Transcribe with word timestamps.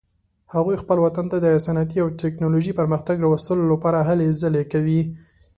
هغوی 0.53 0.79
خپل 0.83 0.97
وطن 1.05 1.25
ته 1.31 1.37
د 1.41 1.47
صنعتي 1.65 1.97
او 2.03 2.07
تکنالوژیکي 2.23 2.77
پرمختګ 2.79 3.15
راوستلو 3.25 3.63
لپاره 3.73 3.99
هلې 4.09 4.27
ځلې 4.41 4.63
کوي 4.73 5.01